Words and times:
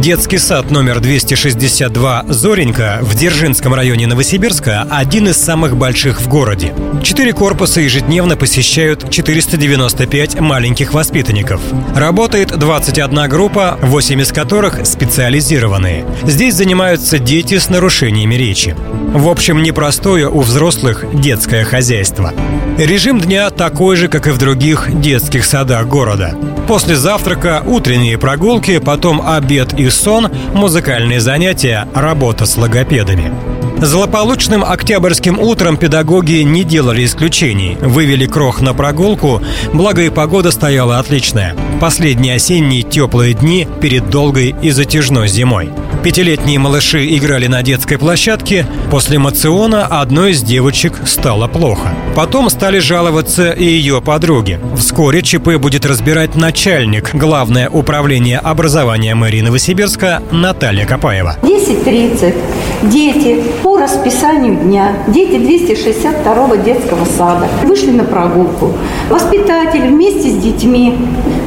Детский 0.00 0.38
сад 0.38 0.70
номер 0.70 0.98
262 1.00 2.24
«Зоренька» 2.28 3.00
в 3.02 3.14
Дзержинском 3.14 3.74
районе 3.74 4.06
Новосибирска– 4.06 4.86
один 4.90 5.28
из 5.28 5.36
самых 5.36 5.76
больших 5.76 6.22
в 6.22 6.28
городе. 6.28 6.72
Четыре 7.02 7.34
корпуса 7.34 7.82
ежедневно 7.82 8.34
посещают 8.34 9.10
495 9.10 10.40
маленьких 10.40 10.94
воспитанников. 10.94 11.60
Работает 11.94 12.58
21 12.58 13.28
группа, 13.28 13.78
8 13.82 14.22
из 14.22 14.32
которых 14.32 14.86
специализированные. 14.86 16.06
Здесь 16.22 16.54
занимаются 16.54 17.18
дети 17.18 17.58
с 17.58 17.68
нарушениями 17.68 18.36
речи. 18.36 18.74
В 19.12 19.28
общем, 19.28 19.62
непростое 19.62 20.30
у 20.30 20.40
взрослых 20.40 21.04
детское 21.12 21.64
хозяйство. 21.64 22.32
Режим 22.78 23.20
дня 23.20 23.50
такой 23.50 23.96
же, 23.96 24.08
как 24.08 24.28
и 24.28 24.30
в 24.30 24.38
других 24.38 24.98
детских 24.98 25.44
садах 25.44 25.86
города. 25.88 26.34
После 26.70 26.94
завтрака 26.94 27.64
утренние 27.66 28.16
прогулки, 28.16 28.78
потом 28.78 29.20
обед 29.26 29.76
и 29.76 29.90
сон, 29.90 30.28
музыкальные 30.54 31.18
занятия, 31.18 31.88
работа 31.96 32.46
с 32.46 32.56
логопедами. 32.56 33.32
Злополучным 33.78 34.62
октябрьским 34.62 35.40
утром 35.40 35.76
педагоги 35.76 36.42
не 36.42 36.62
делали 36.62 37.04
исключений. 37.04 37.76
Вывели 37.80 38.24
крох 38.26 38.60
на 38.60 38.72
прогулку, 38.72 39.42
благо 39.72 40.02
и 40.02 40.10
погода 40.10 40.52
стояла 40.52 41.00
отличная. 41.00 41.56
Последние 41.80 42.36
осенние 42.36 42.82
теплые 42.82 43.34
дни 43.34 43.66
перед 43.80 44.08
долгой 44.08 44.54
и 44.62 44.70
затяжной 44.70 45.26
зимой. 45.26 45.70
Пятилетние 46.02 46.58
малыши 46.58 47.06
играли 47.16 47.46
на 47.46 47.62
детской 47.62 47.98
площадке. 47.98 48.66
После 48.90 49.18
мациона 49.18 49.86
одной 49.86 50.32
из 50.32 50.42
девочек 50.42 50.94
стало 51.04 51.46
плохо. 51.46 51.94
Потом 52.16 52.48
стали 52.48 52.78
жаловаться 52.78 53.50
и 53.50 53.64
ее 53.64 54.00
подруги. 54.00 54.58
Вскоре 54.76 55.20
ЧП 55.22 55.56
будет 55.56 55.84
разбирать 55.84 56.36
начальник 56.36 57.14
Главное 57.14 57.68
управление 57.68 58.38
образования 58.38 59.14
мэрии 59.14 59.42
Новосибирска 59.42 60.22
Наталья 60.30 60.86
Копаева. 60.86 61.36
10.30. 61.42 62.34
Дети 62.82 63.42
по 63.62 63.76
расписанию 63.76 64.56
дня, 64.56 64.92
дети 65.06 65.34
262-го 65.34 66.54
детского 66.56 67.04
сада, 67.04 67.46
вышли 67.66 67.90
на 67.90 68.04
прогулку. 68.04 68.72
Воспитатель 69.10 69.86
вместе 69.86 70.30
с 70.30 70.36
детьми 70.36 70.96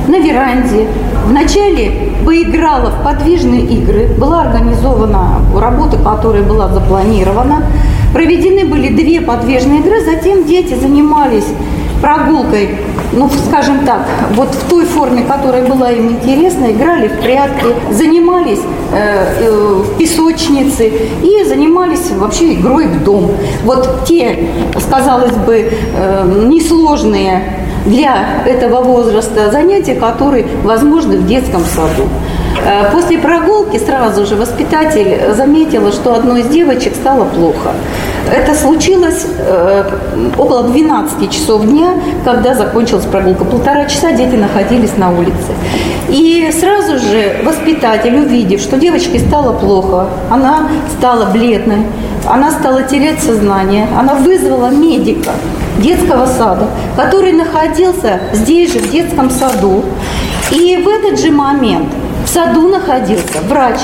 на 0.07 0.19
веранде. 0.19 0.85
Вначале 1.25 2.11
поиграла 2.23 2.91
в 2.91 3.03
подвижные 3.03 3.61
игры, 3.61 4.09
была 4.15 4.41
организована 4.41 5.41
работа, 5.59 5.97
которая 5.97 6.43
была 6.43 6.67
запланирована. 6.67 7.65
Проведены 8.13 8.65
были 8.65 8.89
две 8.89 9.19
подвижные 9.19 9.79
игры, 9.79 10.01
затем 10.05 10.45
дети 10.45 10.75
занимались 10.75 11.47
прогулкой, 11.99 12.69
ну, 13.15 13.29
скажем 13.47 13.85
так, 13.85 14.07
вот 14.35 14.49
в 14.53 14.69
той 14.69 14.85
форме, 14.85 15.23
которая 15.23 15.65
была 15.65 15.91
им 15.91 16.09
интересна, 16.09 16.71
играли 16.71 17.07
в 17.07 17.21
прятки, 17.21 17.65
занимались 17.91 18.61
э, 18.91 19.35
э, 19.39 19.83
в 19.83 19.97
песочнице 19.97 20.91
и 21.23 21.43
занимались 21.45 22.11
вообще 22.11 22.53
игрой 22.53 22.87
в 22.87 23.03
дом. 23.03 23.31
Вот 23.63 24.05
те, 24.05 24.47
сказалось 24.79 25.33
бы, 25.33 25.71
э, 25.95 26.45
несложные 26.47 27.59
для 27.85 28.43
этого 28.45 28.81
возраста 28.81 29.51
занятия, 29.51 29.95
которые 29.95 30.45
возможны 30.63 31.17
в 31.17 31.27
детском 31.27 31.63
саду. 31.63 32.07
Э, 32.65 32.91
после 32.91 33.17
прогулки 33.17 33.77
сразу 33.77 34.25
же 34.25 34.35
воспитатель 34.35 35.33
заметила, 35.35 35.91
что 35.91 36.13
одной 36.13 36.41
из 36.41 36.47
девочек 36.47 36.95
стало 36.95 37.25
плохо. 37.25 37.73
Это 38.31 38.55
случилось 38.55 39.25
э, 39.37 39.83
около 40.37 40.63
12 40.63 41.29
часов 41.29 41.65
дня, 41.65 41.93
когда 42.23 42.53
закончилась 42.53 43.05
прогулка. 43.05 43.43
Полтора 43.43 43.85
часа 43.85 44.11
дети 44.11 44.35
находились 44.35 44.95
на 44.97 45.11
улице. 45.11 45.51
И 46.09 46.49
сразу 46.57 46.99
же 46.99 47.41
воспитатель, 47.43 48.15
увидев, 48.15 48.61
что 48.61 48.77
девочке 48.77 49.19
стало 49.19 49.53
плохо, 49.53 50.07
она 50.29 50.69
стала 50.97 51.31
бледной, 51.31 51.85
она 52.25 52.51
стала 52.51 52.83
терять 52.83 53.21
сознание, 53.21 53.87
она 53.97 54.15
вызвала 54.15 54.69
медика 54.69 55.31
детского 55.79 56.25
сада, 56.25 56.67
который 56.95 57.33
находился 57.33 58.21
здесь 58.31 58.73
же, 58.73 58.79
в 58.79 58.91
детском 58.91 59.29
саду. 59.29 59.83
И 60.51 60.77
в 60.77 60.87
этот 60.87 61.19
же 61.19 61.31
момент 61.31 61.87
в 62.25 62.29
саду 62.29 62.69
находился 62.69 63.39
врач. 63.49 63.79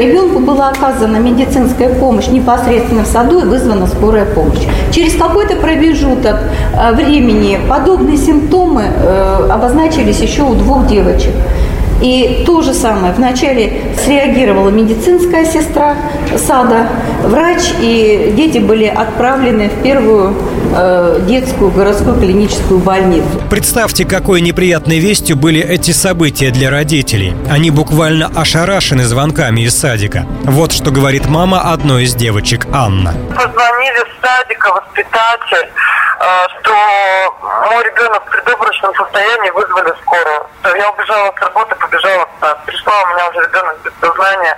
Ребенку 0.00 0.38
была 0.38 0.70
оказана 0.70 1.18
медицинская 1.18 1.90
помощь 1.90 2.28
непосредственно 2.28 3.04
в 3.04 3.06
саду 3.06 3.40
и 3.40 3.44
вызвана 3.44 3.86
скорая 3.86 4.24
помощь. 4.24 4.66
Через 4.90 5.14
какой-то 5.14 5.56
промежуток 5.56 6.36
э, 6.72 6.92
времени 6.94 7.60
подобные 7.68 8.16
симптомы 8.16 8.84
э, 8.84 9.48
обозначились 9.50 10.20
еще 10.20 10.44
у 10.44 10.54
двух 10.54 10.86
девочек. 10.86 11.34
И 12.00 12.44
то 12.46 12.62
же 12.62 12.72
самое. 12.72 13.12
Вначале 13.12 13.82
среагировала 14.02 14.70
медицинская 14.70 15.44
сестра 15.44 15.96
сада, 16.38 16.88
врач, 17.24 17.60
и 17.80 18.32
дети 18.36 18.58
были 18.58 18.86
отправлены 18.86 19.68
в 19.68 19.82
первую 19.82 20.34
э, 20.74 21.20
детскую 21.26 21.70
городскую 21.70 22.18
клиническую 22.18 22.80
больницу. 22.80 23.28
Представьте, 23.50 24.04
какой 24.04 24.40
неприятной 24.40 24.98
вестью 24.98 25.36
были 25.36 25.60
эти 25.60 25.90
события 25.90 26.50
для 26.50 26.70
родителей. 26.70 27.34
Они 27.50 27.70
буквально 27.70 28.30
ошарашены 28.34 29.04
звонками 29.04 29.62
из 29.62 29.78
садика. 29.78 30.26
Вот 30.44 30.72
что 30.72 30.90
говорит 30.90 31.28
мама 31.28 31.72
одной 31.72 32.04
из 32.04 32.14
девочек, 32.14 32.66
Анна. 32.72 33.12
Позвонили 33.28 34.04
в 34.04 34.24
садика, 34.24 34.72
воспитатель, 34.72 35.68
что 36.20 36.74
мой 37.70 37.82
ребенок 37.84 38.22
в 38.26 38.30
предобрачном 38.30 38.94
состоянии 38.94 39.50
вызвали 39.50 39.92
скорую. 40.02 40.46
Я 40.76 40.90
убежала 40.90 41.32
с 41.36 41.40
работы, 41.40 41.74
побежала 41.76 42.26
в 42.26 42.40
сад. 42.40 42.64
Пришла, 42.66 42.92
у 43.02 43.14
меня 43.14 43.28
уже 43.30 43.40
ребенок 43.40 43.76
без 43.84 43.92
сознания. 44.00 44.56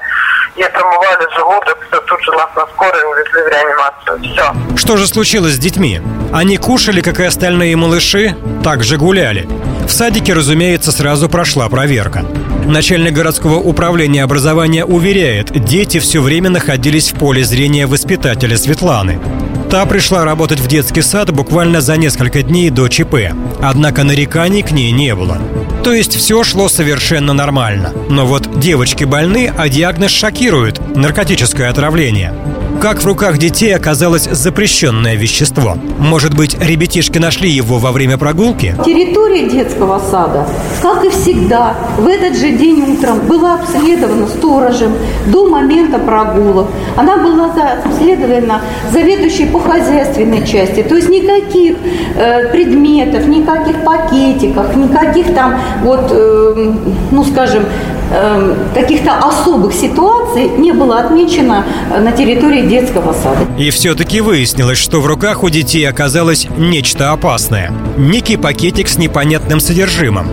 Ей 0.57 0.69
промывали 0.69 1.27
желудок, 1.35 1.79
все, 1.87 2.01
тут 2.01 2.23
же 2.23 2.33
нас 2.33 2.49
на 2.57 2.67
скорой 2.67 3.03
увезли 3.13 3.43
в 3.43 3.49
реанимацию. 3.49 4.21
Все. 4.21 4.77
Что 4.77 4.97
же 4.97 5.07
случилось 5.07 5.55
с 5.55 5.59
детьми? 5.59 6.01
Они 6.33 6.57
кушали, 6.57 7.01
как 7.01 7.21
и 7.21 7.25
остальные 7.25 7.77
малыши, 7.77 8.35
также 8.65 8.97
гуляли. 8.97 9.49
В 9.87 9.91
садике, 9.91 10.33
разумеется, 10.35 10.91
сразу 10.91 11.29
прошла 11.29 11.69
проверка. 11.69 12.25
Начальник 12.67 13.13
городского 13.13 13.57
управления 13.57 14.25
образования 14.25 14.85
уверяет, 14.85 15.51
дети 15.51 15.99
все 16.01 16.21
время 16.21 16.51
находились 16.51 17.13
в 17.13 17.19
поле 17.19 17.45
зрения 17.45 17.87
воспитателя 17.87 18.57
Светланы. 18.57 19.21
Та 19.73 19.87
пришла 19.87 20.27
работать 20.27 20.61
в 20.61 20.67
детский 20.67 21.01
сад 21.01 21.31
буквально 21.31 21.81
за 21.81 21.97
несколько 21.97 22.43
дней 22.43 22.69
до 22.69 22.89
ЧП. 22.89 23.33
Однако 23.63 24.05
нареканий 24.05 24.63
к 24.63 24.71
ней 24.71 24.93
не 24.93 25.15
было. 25.15 25.39
То 25.83 25.95
есть 25.95 26.15
все 26.15 26.45
шло 26.45 26.69
совершенно 26.69 27.33
нормально. 27.33 27.91
Но 28.11 28.27
вот 28.27 28.61
девочки 28.61 29.05
больны, 29.05 29.51
а 29.57 29.71
диагноз 29.71 30.11
шокирует– 30.11 30.79
наркотическое 30.95 31.71
отравление 31.71 32.35
как 32.81 33.03
в 33.03 33.07
руках 33.07 33.39
детей 33.39 33.75
оказалось 33.75 34.25
запрещенное 34.25 35.15
вещество. 35.15 35.77
Может 35.99 36.35
быть, 36.35 36.57
ребятишки 36.61 37.19
нашли 37.19 37.51
его 37.51 37.79
во 37.79 37.93
время 37.93 38.19
прогулки? 38.19 38.75
Территория 38.85 39.49
детского 39.49 39.99
сада, 39.99 40.47
как 40.81 41.05
и 41.05 41.11
всегда, 41.11 41.75
в 41.99 42.07
этот 42.07 42.37
же 42.37 42.51
день 42.51 42.83
утром 42.83 43.21
была 43.21 43.55
обследована 43.55 44.27
сторожем 44.27 44.93
до 45.27 45.49
момента 45.49 45.99
прогулок. 45.99 46.69
Она 46.97 47.19
была 47.19 47.53
обследована 47.85 48.63
заведующей 48.93 49.47
по 49.47 49.61
хозяйственной 49.61 50.47
части. 50.47 50.83
То 50.83 50.97
есть 50.97 51.09
никаких 51.09 51.77
э, 52.17 52.49
предметов, 52.51 53.27
никаких 53.27 53.85
пакетиков, 53.85 54.75
никаких 54.77 55.35
там 55.35 55.59
вот, 55.83 56.11
э, 56.11 56.73
ну 57.11 57.25
скажем, 57.25 57.65
э, 58.13 58.55
каких-то 58.75 59.19
особых 59.19 59.73
ситуаций 59.73 60.49
не 60.59 60.73
было 60.73 61.01
отмечено 61.01 61.65
на 62.01 62.13
территории 62.13 62.62
детского 62.69 63.13
сада. 63.13 63.47
И 63.59 63.71
все-таки 63.71 64.21
выяснилось, 64.21 64.79
что 64.79 65.01
в 65.01 65.07
руках 65.07 65.43
у 65.43 65.49
детей 65.49 65.89
оказалось 65.89 66.47
нечто 66.57 67.13
опасное. 67.13 67.73
Некий 67.97 68.37
пакетик 68.37 68.89
с 68.89 68.99
непонятным 68.99 69.61
содержимым. 69.61 70.29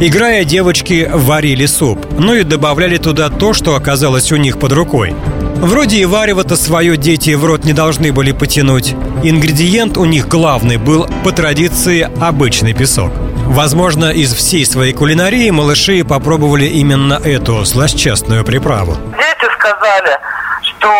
Играя, 0.00 0.44
девочки 0.44 1.10
варили 1.12 1.66
суп, 1.66 2.06
ну 2.18 2.34
и 2.34 2.44
добавляли 2.44 2.98
туда 2.98 3.30
то, 3.30 3.52
что 3.52 3.74
оказалось 3.74 4.30
у 4.30 4.36
них 4.36 4.58
под 4.60 4.72
рукой. 4.72 5.14
Вроде 5.56 5.98
и 5.98 6.04
варево-то 6.04 6.54
свое 6.54 6.96
дети 6.96 7.34
в 7.34 7.44
рот 7.44 7.64
не 7.64 7.72
должны 7.72 8.12
были 8.12 8.30
потянуть. 8.30 8.94
Ингредиент 9.24 9.96
у 9.96 10.04
них 10.04 10.28
главный 10.28 10.76
был, 10.76 11.08
по 11.24 11.32
традиции, 11.32 12.08
обычный 12.20 12.74
песок. 12.74 13.10
Возможно, 13.46 14.12
из 14.12 14.32
всей 14.34 14.64
своей 14.64 14.92
кулинарии 14.92 15.50
малыши 15.50 16.04
попробовали 16.04 16.66
именно 16.66 17.14
эту 17.14 17.64
злосчастную 17.64 18.44
приправу. 18.44 18.96
Дети 19.16 19.52
сказали, 19.58 20.16
что 20.62 20.92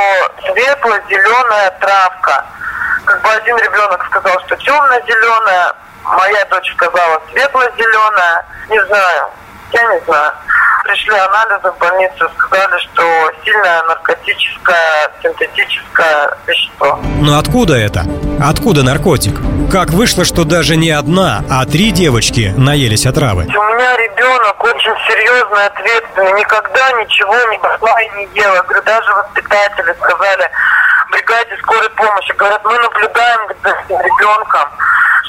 светло-зеленая 0.59 1.71
травка. 1.81 2.45
Как 3.05 3.23
бы 3.23 3.29
один 3.31 3.57
ребенок 3.57 4.05
сказал, 4.07 4.39
что 4.47 4.57
темно-зеленая, 4.57 5.73
моя 6.05 6.45
дочь 6.47 6.73
сказала 6.75 7.23
светло-зеленая. 7.31 8.45
Не 8.69 8.85
знаю, 8.87 9.31
я 9.73 9.95
не 9.95 10.01
знаю. 10.05 10.33
пришли 10.85 11.15
анализы 11.17 11.71
в 11.71 11.79
больницу, 11.79 12.31
сказали, 12.37 12.81
что 12.81 13.03
сильное 13.45 13.83
наркотическое, 13.85 15.11
синтетическое 15.23 16.37
вещество. 16.47 16.99
Но 17.21 17.39
откуда 17.39 17.77
это? 17.77 18.05
Откуда 18.43 18.83
наркотик? 18.83 19.35
Как 19.71 19.91
вышло, 19.91 20.25
что 20.25 20.45
даже 20.45 20.77
не 20.77 20.91
одна, 20.91 21.43
а 21.51 21.67
три 21.67 21.91
девочки 21.91 22.55
наелись 22.57 23.05
отравы? 23.05 23.43
У 23.43 23.47
меня 23.47 23.97
ребенок 23.99 24.65
очень 24.65 24.95
серьезный, 25.07 25.67
ответственный, 25.67 26.33
никогда 26.33 26.93
ничего 26.93 27.37
не 27.51 27.59
пошла 27.59 28.01
и 28.01 28.09
не 28.17 28.29
ела. 28.35 28.63
Говорю, 28.63 28.83
даже 28.85 29.13
воспитатели 29.13 29.95
сказали, 30.01 30.51
бригаде 31.11 31.57
скорой 31.59 31.91
помощи, 31.91 32.33
говорят, 32.33 32.65
мы 32.65 32.79
наблюдаем 32.79 33.41
за 33.63 33.71
ребенком 33.89 34.69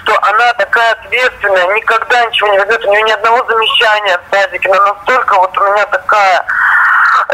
что 0.02 0.18
она 0.22 0.54
такая 0.54 0.94
ответственная, 0.94 1.76
никогда 1.76 2.26
ничего 2.26 2.52
не 2.52 2.60
возьмет, 2.60 2.84
у 2.86 2.92
нее 2.92 3.04
ни 3.04 3.12
одного 3.12 3.46
замечания 3.46 4.18
в 4.18 4.34
садике, 4.34 4.70
но 4.70 4.94
настолько 4.94 5.36
вот 5.36 5.56
у 5.58 5.64
меня 5.66 5.86
такая... 5.86 6.46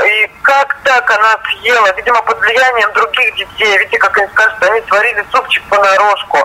И 0.04 0.31
как 0.42 0.75
так 0.84 1.10
она 1.10 1.38
съела? 1.48 1.94
Видимо, 1.96 2.22
под 2.24 2.38
влиянием 2.40 2.92
других 2.92 3.34
детей. 3.36 3.78
Видите, 3.78 3.98
как 3.98 4.18
они 4.18 4.28
скажут, 4.28 4.62
они 4.63 4.81
сварили 4.90 5.25
супчик 5.31 5.63
понарошку, 5.69 6.38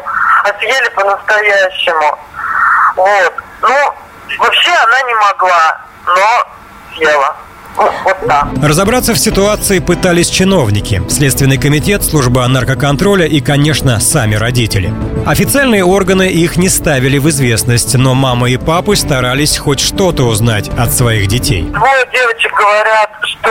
съели 0.58 0.88
по-настоящему. 0.94 2.18
Вот. 2.96 3.34
Ну, 3.62 4.38
вообще 4.38 4.70
она 4.70 5.02
не 5.02 5.14
могла, 5.14 5.80
но 6.06 6.46
съела. 6.96 7.36
Разобраться 8.62 9.14
в 9.14 9.18
ситуации 9.18 9.78
пытались 9.78 10.28
чиновники, 10.28 11.02
Следственный 11.08 11.56
комитет, 11.56 12.02
служба 12.02 12.46
наркоконтроля 12.46 13.26
и, 13.26 13.40
конечно, 13.40 14.00
сами 14.00 14.34
родители. 14.34 14.92
Официальные 15.26 15.84
органы 15.84 16.28
их 16.28 16.56
не 16.56 16.68
ставили 16.68 17.18
в 17.18 17.28
известность, 17.30 17.94
но 17.96 18.14
мама 18.14 18.50
и 18.50 18.56
папы 18.56 18.96
старались 18.96 19.56
хоть 19.56 19.80
что-то 19.80 20.24
узнать 20.24 20.68
от 20.68 20.92
своих 20.92 21.28
детей. 21.28 21.62
Двое 21.62 22.06
девочек 22.12 22.52
говорят, 22.52 23.10
что 23.22 23.50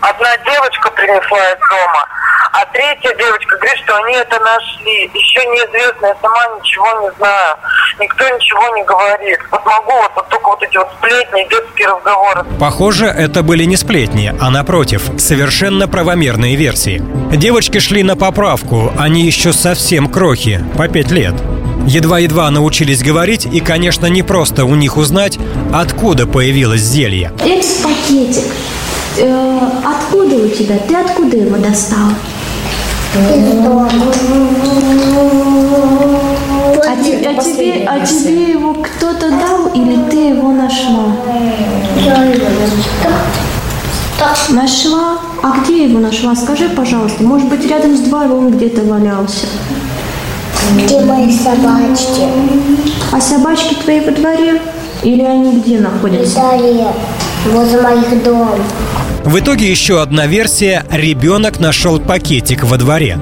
одна 0.00 0.36
девочка 0.38 0.90
принесла 0.90 1.50
из 1.52 1.58
дома, 1.68 2.06
а 2.52 2.66
третья 2.66 3.14
девочка 3.16 3.56
говорит, 3.56 3.78
что 3.82 3.96
они 3.96 4.14
это 4.14 4.38
нашли. 4.40 5.10
Еще 5.14 5.40
неизвестно, 5.46 6.06
я 6.06 6.16
сама 6.20 6.58
ничего 6.60 6.86
не 7.00 7.10
знаю. 7.16 7.56
Никто 7.98 8.28
ничего 8.28 8.76
не 8.76 8.84
говорит. 8.84 9.38
Вот 9.50 9.64
могу 9.64 9.92
вот, 9.92 10.10
вот 10.14 10.28
только 10.28 10.48
вот 10.48 10.62
эти 10.62 10.76
вот 10.76 10.88
сплетни, 10.98 11.48
детские 11.48 11.88
разговоры. 11.88 12.44
Похоже, 12.60 13.06
это 13.06 13.42
были 13.42 13.64
не 13.64 13.76
сплетни, 13.76 14.34
а 14.38 14.50
напротив, 14.50 15.02
совершенно 15.18 15.88
правомерные 15.88 16.56
версии. 16.56 17.02
Девочки 17.34 17.78
шли 17.78 18.02
на 18.02 18.16
поправку, 18.16 18.92
они 18.98 19.22
еще 19.22 19.54
совсем 19.54 20.08
крохи, 20.08 20.62
по 20.76 20.88
пять 20.88 21.10
лет. 21.10 21.34
Едва-едва 21.86 22.50
научились 22.50 23.02
говорить, 23.02 23.46
и, 23.46 23.60
конечно, 23.60 24.06
не 24.06 24.22
просто 24.22 24.66
у 24.66 24.74
них 24.74 24.98
узнать, 24.98 25.38
откуда 25.72 26.26
появилось 26.26 26.82
зелье. 26.82 27.32
Экс-пакетик. 27.40 28.52
Э, 29.18 29.58
откуда 29.84 30.36
у 30.36 30.48
тебя? 30.48 30.78
Ты 30.86 30.96
откуда 30.96 31.36
его 31.36 31.56
достал? 31.56 32.08
А, 33.14 33.18
те, 37.04 37.28
а, 37.28 37.34
тебе, 37.42 37.84
а 37.86 38.00
тебе 38.06 38.52
его 38.52 38.72
кто-то 38.72 39.28
дал 39.30 39.66
или 39.74 39.98
ты 40.10 40.16
его 40.28 40.50
нашла? 40.50 41.14
Я 42.00 42.24
его 42.24 42.46
нашла. 42.58 43.12
Нашла? 44.48 45.18
А 45.42 45.60
где 45.60 45.84
его 45.84 45.98
нашла? 45.98 46.34
Скажи, 46.34 46.70
пожалуйста. 46.70 47.22
Может 47.22 47.50
быть, 47.50 47.66
рядом 47.66 47.94
с 47.98 48.00
двором 48.00 48.50
где-то 48.50 48.82
валялся? 48.82 49.46
Где 50.76 51.00
мои 51.00 51.30
собачки? 51.36 52.28
А 53.12 53.20
собачки 53.20 53.74
твои 53.74 54.00
во 54.00 54.12
дворе? 54.12 54.62
Или 55.02 55.22
они 55.22 55.60
где 55.60 55.80
находятся? 55.80 56.40
В 56.40 56.58
дворе, 56.58 56.86
возле 57.46 57.80
моих 57.80 58.22
дом. 58.22 58.58
В 59.24 59.38
итоге 59.38 59.70
еще 59.70 60.02
одна 60.02 60.26
версия– 60.26 60.84
ребенок 60.90 61.60
нашел 61.60 62.00
пакетик 62.00 62.64
во 62.64 62.76
дворе. 62.76 63.18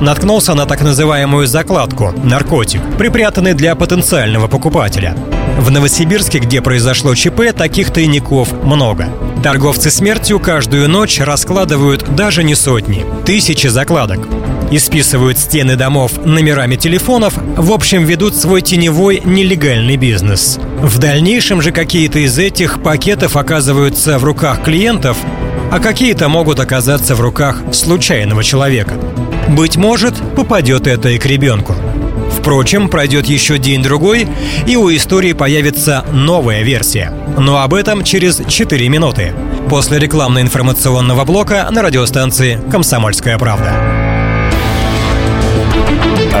Наткнулся 0.00 0.54
на 0.54 0.66
так 0.66 0.82
называемую 0.82 1.46
закладку– 1.46 2.12
наркотик, 2.24 2.80
припрятанный 2.98 3.54
для 3.54 3.74
потенциального 3.74 4.48
покупателя. 4.48 5.16
В 5.58 5.70
Новосибирске, 5.70 6.40
где 6.40 6.60
произошло 6.60 7.14
ЧП, 7.14 7.52
таких 7.56 7.92
тайников 7.92 8.52
много. 8.64 9.08
Торговцы 9.42 9.90
смертью 9.90 10.40
каждую 10.40 10.88
ночь 10.88 11.20
раскладывают 11.20 12.14
даже 12.16 12.42
не 12.42 12.54
сотни, 12.54 13.04
тысячи 13.24 13.68
закладок. 13.68 14.26
Исписывают 14.76 15.38
стены 15.38 15.76
домов 15.76 16.26
номерами 16.26 16.74
телефонов, 16.74 17.34
в 17.36 17.70
общем, 17.70 18.04
ведут 18.04 18.34
свой 18.34 18.60
теневой 18.60 19.22
нелегальный 19.24 19.96
бизнес. 19.96 20.58
В 20.80 20.98
дальнейшем 20.98 21.62
же 21.62 21.70
какие-то 21.70 22.18
из 22.18 22.36
этих 22.40 22.82
пакетов 22.82 23.36
оказываются 23.36 24.18
в 24.18 24.24
руках 24.24 24.64
клиентов, 24.64 25.16
а 25.70 25.78
какие-то 25.78 26.28
могут 26.28 26.58
оказаться 26.58 27.14
в 27.14 27.20
руках 27.20 27.62
случайного 27.72 28.42
человека. 28.42 28.94
Быть 29.48 29.76
может, 29.76 30.16
попадет 30.34 30.88
это 30.88 31.10
и 31.10 31.18
к 31.18 31.26
ребенку. 31.26 31.76
Впрочем, 32.36 32.88
пройдет 32.88 33.26
еще 33.26 33.58
день-другой, 33.58 34.26
и 34.66 34.74
у 34.74 34.92
истории 34.92 35.34
появится 35.34 36.04
новая 36.12 36.64
версия. 36.64 37.12
Но 37.38 37.62
об 37.62 37.74
этом 37.74 38.02
через 38.02 38.42
4 38.48 38.88
минуты. 38.88 39.34
После 39.70 40.00
рекламно-информационного 40.00 41.24
блока 41.24 41.68
на 41.70 41.80
радиостанции 41.80 42.58
«Комсомольская 42.72 43.38
правда». 43.38 44.03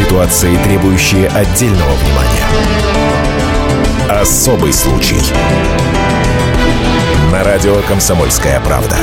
Ситуации, 0.00 0.56
требующие 0.64 1.28
отдельного 1.28 1.92
внимания. 1.92 2.46
Особый 4.08 4.72
случай. 4.72 5.20
На 7.30 7.44
радио 7.44 7.76
«Комсомольская 7.86 8.60
правда». 8.60 8.96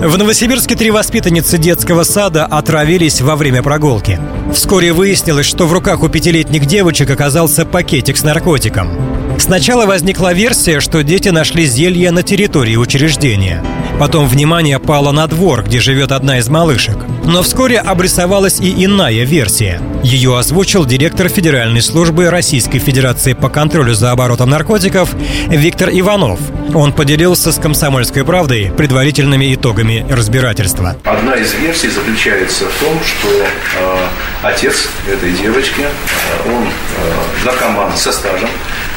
В 0.00 0.18
Новосибирске 0.18 0.74
три 0.74 0.90
воспитанницы 0.90 1.58
детского 1.58 2.02
сада 2.02 2.44
отравились 2.44 3.20
во 3.20 3.36
время 3.36 3.62
прогулки. 3.62 4.18
Вскоре 4.52 4.92
выяснилось, 4.92 5.46
что 5.46 5.66
в 5.68 5.72
руках 5.72 6.02
у 6.02 6.08
пятилетних 6.08 6.66
девочек 6.66 7.08
оказался 7.10 7.64
пакетик 7.64 8.16
с 8.16 8.24
наркотиком. 8.24 8.90
Сначала 9.38 9.86
возникла 9.86 10.32
версия, 10.32 10.80
что 10.80 11.04
дети 11.04 11.28
нашли 11.28 11.66
зелье 11.66 12.10
на 12.10 12.24
территории 12.24 12.74
учреждения. 12.74 13.62
Потом 14.00 14.26
внимание 14.26 14.78
пало 14.78 15.12
на 15.12 15.26
двор, 15.26 15.62
где 15.62 15.78
живет 15.78 16.10
одна 16.10 16.38
из 16.38 16.48
малышек. 16.48 16.96
Но 17.26 17.42
вскоре 17.42 17.78
обрисовалась 17.78 18.58
и 18.58 18.86
иная 18.86 19.24
версия. 19.24 19.78
Ее 20.02 20.38
озвучил 20.38 20.86
директор 20.86 21.28
Федеральной 21.28 21.82
службы 21.82 22.30
Российской 22.30 22.78
Федерации 22.78 23.34
по 23.34 23.50
контролю 23.50 23.92
за 23.92 24.10
оборотом 24.10 24.48
наркотиков 24.48 25.12
Виктор 25.48 25.90
Иванов. 25.90 26.40
Он 26.74 26.94
поделился 26.94 27.52
с 27.52 27.58
«Комсомольской 27.58 28.24
правдой» 28.24 28.72
предварительными 28.74 29.54
итогами 29.54 30.06
разбирательства. 30.08 30.96
Одна 31.04 31.34
из 31.34 31.52
версий 31.52 31.90
заключается 31.90 32.64
в 32.70 32.82
том, 32.82 32.98
что 33.04 33.28
э, 33.28 34.06
отец 34.42 34.88
этой 35.06 35.32
девочки, 35.32 35.82
э, 35.82 36.48
он 36.48 36.62
э, 36.62 37.44
наркоман 37.44 37.94
со 37.94 38.12
стажем, 38.12 38.48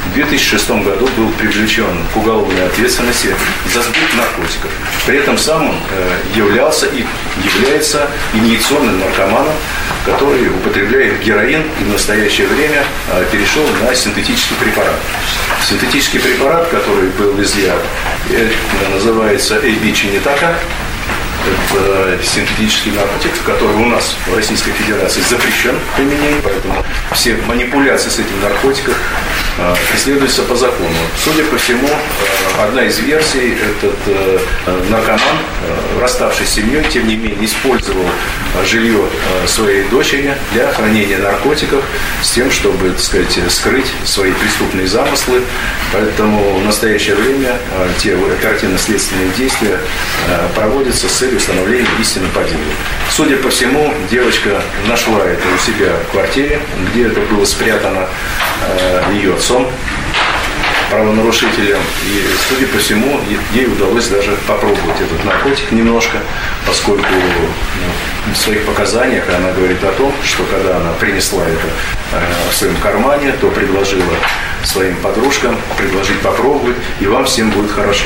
в 0.10 0.14
2006 0.16 0.70
году 0.70 1.08
был 1.18 1.30
привлечен 1.40 1.86
к 2.14 2.18
уголовной 2.18 2.66
ответственности 2.66 3.36
за 3.74 3.82
сбыт 3.82 4.14
наркотиков. 4.16 4.72
При 5.06 5.18
этом 5.18 5.38
сам 5.38 5.70
он 5.70 5.76
э, 5.92 6.18
являлся 6.36 6.88
и 6.88 7.06
является 7.44 8.10
инъекционным 8.34 9.00
наркоманом, 9.00 9.54
который 10.06 10.50
употребляет 10.50 11.22
героин 11.22 11.64
и 11.80 11.84
в 11.84 11.90
настоящее 11.90 12.48
время 12.48 12.84
э, 13.12 13.26
перешел 13.32 13.66
на 13.82 13.96
синтетический 13.96 14.56
препарат. 14.58 14.96
Синтетический 15.68 16.20
препарат, 16.20 16.68
который 16.68 17.10
был 17.10 17.42
изъят, 17.42 17.82
э, 18.30 18.50
называется 18.92 19.60
эйбичинитака, 19.64 20.58
это 21.74 22.20
синтетический 22.24 22.92
наркотик, 22.92 23.32
который 23.46 23.76
у 23.76 23.86
нас 23.86 24.16
в 24.28 24.36
Российской 24.36 24.72
Федерации 24.72 25.22
запрещен 25.22 25.76
применение, 25.96 26.42
поэтому 26.42 26.84
все 27.12 27.36
манипуляции 27.48 28.10
с 28.10 28.20
этим 28.20 28.40
наркотиком 28.42 28.94
преследуется 29.92 30.44
по 30.44 30.56
закону. 30.56 30.96
Судя 31.24 31.44
по 31.44 31.58
всему, 31.58 31.88
э, 31.88 32.64
одна 32.64 32.84
из 32.84 33.00
версий, 33.00 33.56
этот 33.56 34.90
наркоман, 34.90 35.38
расставшись 36.00 36.50
с 36.50 36.54
семьей, 36.54 36.84
тем 36.90 37.08
не 37.08 37.16
менее, 37.16 37.46
использовал 37.46 38.06
жилье 38.66 39.06
своей 39.48 39.84
дочери 39.90 40.36
для 40.54 40.72
хранения 40.72 41.18
наркотиков 41.18 41.84
с 42.22 42.32
тем, 42.32 42.52
чтобы, 42.52 42.92
так 42.92 43.00
сказать, 43.00 43.40
скрыть 43.50 43.92
свои 44.06 44.32
преступные 44.32 44.88
замыслы. 44.88 45.42
Поэтому 45.92 46.60
в 46.60 46.66
настоящее 46.66 47.16
время 47.16 47.58
те 47.98 48.16
оперативно-следственные 48.16 49.30
действия 49.38 49.80
проводятся 50.56 51.08
с 51.08 51.12
целью 51.12 51.38
установления 51.38 51.88
истины 52.00 52.28
делу. 52.34 52.64
Судя 53.10 53.38
по 53.38 53.50
всему, 53.50 53.94
девочка 54.10 54.62
нашла 54.88 55.24
это 55.26 55.48
у 55.54 55.58
себя 55.60 55.94
в 56.08 56.12
квартире, 56.12 56.60
где 56.90 57.08
это 57.08 57.20
было 57.22 57.46
спрятано 57.46 58.08
э, 58.68 59.14
ее 59.14 59.36
отцом, 59.44 59.68
правонарушителем. 60.90 61.80
И, 62.06 62.24
судя 62.48 62.68
по 62.68 62.78
всему, 62.78 63.20
ей 63.52 63.68
удалось 63.68 64.08
даже 64.08 64.32
попробовать 64.48 65.02
этот 65.02 65.24
наркотик 65.26 65.72
немножко, 65.72 66.20
поскольку 66.66 67.12
ну, 67.12 68.34
в 68.34 68.38
своих 68.38 68.66
показаниях 68.66 69.26
она 69.30 69.52
говорит 69.52 69.84
о 69.84 69.92
том, 69.92 70.14
что 70.24 70.44
когда 70.44 70.78
она 70.78 70.94
принесла 70.94 71.44
это 71.44 71.68
э, 72.14 72.20
в 72.52 72.56
своем 72.56 72.78
кармане, 72.78 73.34
то 73.42 73.50
предложила 73.50 74.14
своим 74.64 74.96
подружкам 74.98 75.58
предложить 75.78 76.20
попробовать, 76.22 76.78
и 77.02 77.08
вам 77.08 77.26
всем 77.26 77.50
будет 77.50 77.72
хорошо. 77.72 78.06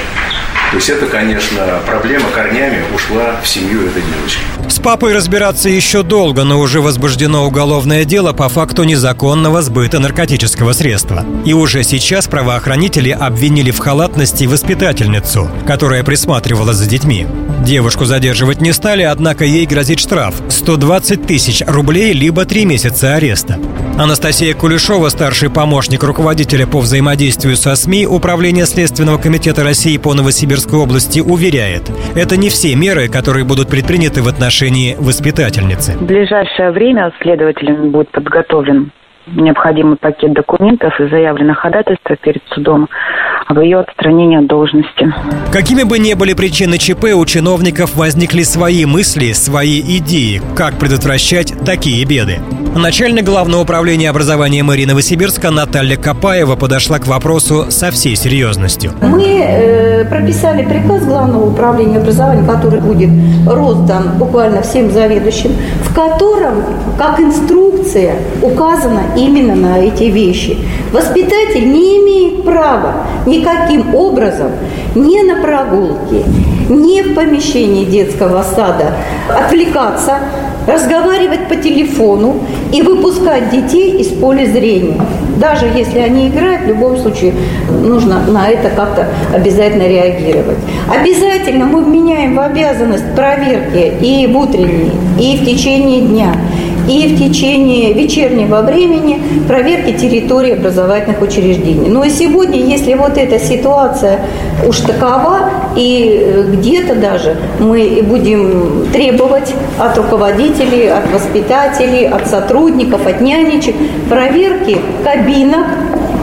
То 0.71 0.75
есть 0.75 0.89
это, 0.89 1.05
конечно, 1.05 1.79
проблема 1.85 2.29
корнями 2.29 2.83
ушла 2.93 3.39
в 3.41 3.47
семью 3.47 3.87
этой 3.87 4.01
девочки. 4.01 4.39
С 4.67 4.79
папой 4.79 5.13
разбираться 5.13 5.69
еще 5.69 6.03
долго, 6.03 6.43
но 6.43 6.59
уже 6.59 6.81
возбуждено 6.81 7.47
уголовное 7.47 8.03
дело 8.03 8.33
по 8.33 8.49
факту 8.49 8.83
незаконного 8.83 9.61
сбыта 9.61 9.99
наркотического 9.99 10.73
средства. 10.73 11.25
И 11.45 11.53
уже 11.53 11.83
сейчас 11.83 12.27
правоохранители 12.27 13.11
обвинили 13.11 13.71
в 13.71 13.79
халатности 13.79 14.43
воспитательницу, 14.43 15.49
которая 15.65 16.03
присматривала 16.03 16.73
за 16.73 16.85
детьми. 16.85 17.25
Девушку 17.65 18.03
задерживать 18.03 18.59
не 18.59 18.73
стали, 18.73 19.03
однако 19.03 19.45
ей 19.45 19.65
грозит 19.65 19.99
штраф– 19.99 20.35
120 20.49 21.25
тысяч 21.25 21.63
рублей 21.65 22.11
либо 22.11 22.45
3 22.45 22.65
месяца 22.65 23.15
ареста. 23.15 23.57
Анастасия 23.99 24.53
Кулешова, 24.53 25.09
старший 25.09 25.49
помощник 25.49 26.03
руководителя 26.03 26.67
по 26.67 26.77
взаимодействию 26.77 27.55
со 27.55 27.75
СМИ 27.75 28.05
Управления 28.05 28.67
Следственного 28.67 29.17
комитета 29.17 29.63
России 29.63 29.97
по 29.97 30.13
Новосибирской 30.13 30.77
области, 30.77 31.19
уверяет, 31.19 31.89
это 32.15 32.37
не 32.37 32.49
все 32.49 32.75
меры, 32.75 33.07
которые 33.07 33.43
будут 33.43 33.69
предприняты 33.69 34.21
в 34.21 34.27
отношении 34.27 34.95
воспитательницы. 34.99 35.97
В 35.97 36.05
ближайшее 36.05 36.69
время 36.69 37.11
следователям 37.19 37.89
будет 37.89 38.11
подготовлен 38.11 38.91
необходимый 39.25 39.97
пакет 39.97 40.31
документов 40.33 40.93
и 40.99 41.09
заявлено 41.09 41.55
ходатайство 41.55 42.15
перед 42.17 42.43
судом 42.53 42.87
об 43.47 43.59
ее 43.59 43.79
отстранении 43.79 44.37
от 44.37 44.47
должности. 44.47 45.07
Какими 45.51 45.83
бы 45.83 45.99
ни 45.99 46.13
были 46.13 46.33
причины 46.33 46.77
ЧП, 46.77 47.05
у 47.15 47.25
чиновников 47.25 47.95
возникли 47.95 48.43
свои 48.43 48.85
мысли, 48.85 49.31
свои 49.31 49.79
идеи, 49.79 50.41
как 50.55 50.77
предотвращать 50.77 51.53
такие 51.65 52.03
беды. 52.05 52.39
Начальник 52.75 53.23
Главного 53.23 53.61
управления 53.61 54.09
образования 54.09 54.63
мэрии 54.63 54.85
Новосибирска 54.85 55.49
Наталья 55.49 55.97
Капаева 55.97 56.55
подошла 56.55 56.99
к 56.99 57.07
вопросу 57.07 57.67
со 57.69 57.89
всей 57.91 58.15
серьезностью. 58.15 58.91
Мы 59.01 59.23
э, 59.23 60.05
прописали 60.05 60.63
приказ 60.63 61.05
Главного 61.05 61.49
управления 61.49 61.97
образования, 61.97 62.45
который 62.45 62.81
будет 62.81 63.09
роздан 63.47 64.17
буквально 64.17 64.61
всем 64.61 64.91
заведующим, 64.91 65.51
в 65.83 65.93
котором, 65.95 66.63
как 66.97 67.19
инструкция, 67.19 68.15
указано 68.41 69.01
именно 69.15 69.55
на 69.55 69.79
эти 69.79 70.03
вещи. 70.03 70.57
Воспитатель 70.91 71.71
не 71.71 71.97
имеет 71.97 72.06
права 72.47 72.93
никаким 73.25 73.93
образом 73.93 74.51
ни 74.95 75.21
на 75.21 75.41
прогулке, 75.41 76.23
ни 76.69 77.01
в 77.01 77.13
помещении 77.13 77.85
детского 77.85 78.41
сада 78.43 78.93
отвлекаться, 79.29 80.19
разговаривать 80.65 81.47
по 81.47 81.55
телефону 81.55 82.35
и 82.73 82.81
выпускать 82.81 83.49
детей 83.51 83.97
из 83.99 84.07
поля 84.07 84.45
зрения. 84.45 85.01
Даже 85.37 85.65
если 85.65 85.99
они 85.99 86.29
играют, 86.29 86.63
в 86.63 86.67
любом 86.67 86.97
случае 86.97 87.33
нужно 87.83 88.19
на 88.27 88.49
это 88.49 88.69
как-то 88.69 89.07
обязательно 89.33 89.87
реагировать. 89.87 90.57
Обязательно 90.89 91.65
мы 91.65 91.83
вменяем 91.83 92.35
в 92.35 92.39
обязанность 92.39 93.15
проверки 93.15 93.93
и 94.01 94.27
в 94.27 94.37
утренней, 94.37 94.91
и 95.19 95.37
в 95.37 95.45
течение 95.45 96.01
дня 96.01 96.33
и 96.87 97.13
в 97.13 97.19
течение 97.19 97.93
вечернего 97.93 98.61
времени 98.61 99.21
проверки 99.47 99.97
территории 99.97 100.53
образовательных 100.53 101.21
учреждений. 101.21 101.89
Ну 101.89 102.03
и 102.03 102.09
сегодня, 102.09 102.63
если 102.63 102.93
вот 102.93 103.17
эта 103.17 103.39
ситуация 103.39 104.21
уж 104.67 104.79
такова, 104.79 105.49
и 105.75 106.19
э, 106.21 106.43
где-то 106.53 106.95
даже 106.95 107.37
мы 107.59 108.01
будем 108.03 108.87
требовать 108.93 109.53
от 109.77 109.97
руководителей, 109.97 110.87
от 110.87 111.11
воспитателей, 111.11 112.07
от 112.07 112.27
сотрудников, 112.27 113.05
от 113.05 113.21
нянечек 113.21 113.75
проверки 114.09 114.77
кабинок 115.03 115.67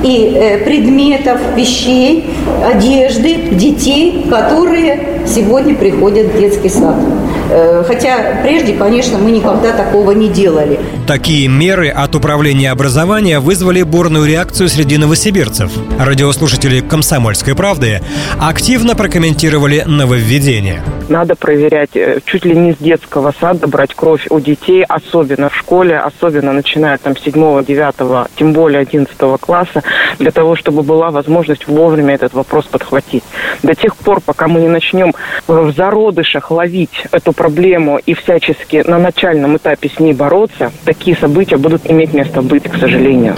и 0.02 0.32
э, 0.34 0.64
предметов, 0.64 1.40
вещей, 1.56 2.30
одежды 2.64 3.34
детей, 3.52 4.26
которые 4.30 5.00
сегодня 5.26 5.74
приходят 5.74 6.26
в 6.28 6.38
детский 6.38 6.68
сад. 6.68 6.96
Э, 7.50 7.84
хотя 7.86 8.40
прежде, 8.42 8.74
конечно, 8.74 9.18
мы 9.18 9.30
никогда 9.30 9.72
такого 9.72 10.12
не 10.12 10.28
делали. 10.28 10.80
Такие 11.06 11.48
меры 11.48 11.90
от 11.90 12.14
Управления 12.14 12.70
образования 12.70 13.38
вызвали 13.38 13.82
бурную 13.82 14.24
реакцию 14.24 14.70
среди 14.70 14.96
новосибирцев. 14.96 15.70
Радиослушатели 15.98 16.80
«Комсомольской 16.80 17.54
правды» 17.54 18.00
активно 18.40 18.94
прокомментировали 18.94 19.82
нововведение. 19.86 20.82
Надо 21.10 21.34
проверять 21.34 21.94
э, 21.94 22.20
чуть 22.24 22.46
ли 22.46 22.56
не 22.56 22.72
с 22.72 22.78
детского 22.78 23.34
сада, 23.38 23.66
брать 23.66 23.94
кровь 23.94 24.26
у 24.30 24.40
детей, 24.40 24.82
особенно 24.84 25.50
в 25.50 25.56
школе, 25.56 25.98
особенно 25.98 26.52
начиная 26.54 26.96
там 26.96 27.14
с 27.14 27.20
7 27.20 27.62
9 27.62 28.28
тем 28.36 28.54
более 28.54 28.80
11 28.80 29.14
класса, 29.38 29.82
для 30.18 30.30
того, 30.30 30.56
чтобы 30.56 30.82
была 30.82 31.10
возможность 31.10 31.68
вовремя 31.68 32.14
этот 32.14 32.32
вопрос 32.32 32.64
подхватить. 32.64 33.24
До 33.62 33.74
тех 33.74 33.96
пор, 33.96 34.22
пока 34.22 34.48
мы 34.48 34.60
не 34.60 34.68
начнем 34.68 35.12
в 35.46 35.72
зародышах 35.72 36.50
ловить 36.50 37.04
эту 37.12 37.34
проблему 37.34 37.98
и 37.98 38.14
всячески 38.14 38.82
на 38.86 38.98
начальном 38.98 39.58
этапе 39.58 39.90
с 39.94 40.00
ней 40.00 40.14
бороться, 40.14 40.72
такие 40.94 41.16
события 41.16 41.56
будут 41.56 41.90
иметь 41.90 42.12
место 42.12 42.40
быть, 42.42 42.64
к 42.64 42.76
сожалению. 42.76 43.34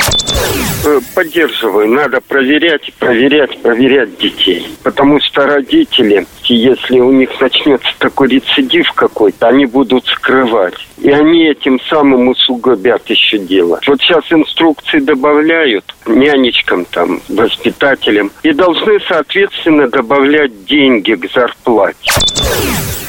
Э, 0.85 1.01
поддерживаю. 1.15 1.89
Надо 1.89 2.21
проверять, 2.21 2.93
проверять, 2.99 3.61
проверять 3.61 4.19
детей. 4.19 4.69
Потому 4.83 5.21
что 5.21 5.47
родители, 5.47 6.27
если 6.55 7.01
у 7.01 7.13
них 7.13 7.31
начнется 7.41 7.93
такой 7.99 8.29
рецидив 8.29 8.93
какой-то, 8.93 9.49
они 9.49 9.67
будут 9.67 10.07
скрывать. 10.07 10.75
И 10.99 11.11
они 11.11 11.49
этим 11.49 11.81
самым 11.89 12.29
усугубят 12.29 13.09
еще 13.09 13.39
дело. 13.39 13.81
Вот 13.87 14.01
сейчас 14.01 14.25
инструкции 14.31 14.99
добавляют 14.99 15.85
нянечкам, 16.07 16.85
там, 16.87 17.21
воспитателям. 17.29 18.31
И 18.43 18.53
должны, 18.53 18.99
соответственно, 19.09 19.89
добавлять 19.89 20.65
деньги 20.65 21.15
к 21.15 21.31
зарплате. 21.33 22.13